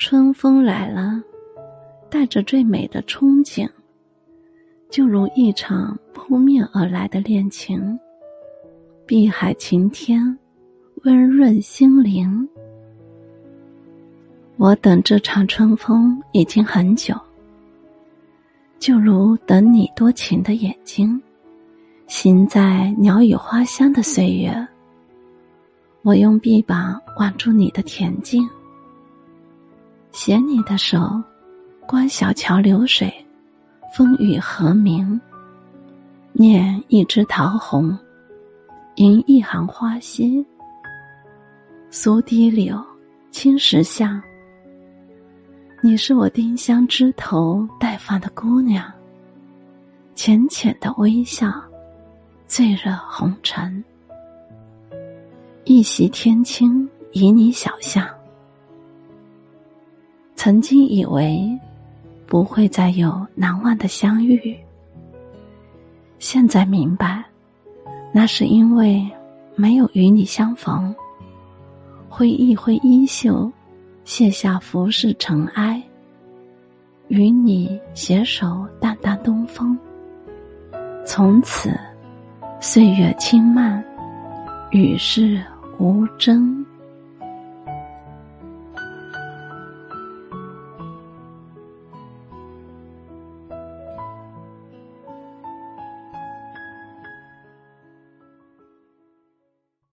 [0.00, 1.20] 春风来了，
[2.08, 3.68] 带着最美的憧憬，
[4.88, 7.98] 就如一场扑面而来的恋情。
[9.04, 10.38] 碧海晴天，
[11.02, 12.48] 温润心灵。
[14.56, 17.12] 我等这场春风已经很久，
[18.78, 21.20] 就如等你多情的眼睛，
[22.06, 24.68] 行在鸟语花香的岁月。
[26.02, 28.48] 我用臂膀挽住你的恬静，
[30.20, 30.98] 携你的手，
[31.86, 33.08] 观小桥流水，
[33.94, 35.18] 风雨和鸣。
[36.32, 37.96] 念一枝桃红，
[38.96, 40.44] 吟一行花溪。
[41.88, 42.84] 苏堤柳，
[43.30, 44.20] 青石巷。
[45.84, 48.84] 你是我丁香枝头待放的姑娘，
[50.16, 51.48] 浅浅的微笑，
[52.48, 53.84] 醉惹红尘。
[55.62, 58.04] 一袭天青，旖旎小巷。
[60.38, 61.50] 曾经以为
[62.24, 64.56] 不会再有难忘的相遇，
[66.20, 67.24] 现在明白，
[68.12, 69.04] 那是因为
[69.56, 70.94] 没有与你相逢。
[72.08, 73.50] 挥一挥衣袖，
[74.04, 75.82] 卸下浮世尘埃，
[77.08, 79.76] 与你携手淡淡东风。
[81.04, 81.76] 从此，
[82.60, 83.84] 岁月轻慢，
[84.70, 85.42] 与世。
[85.80, 86.66] 无争。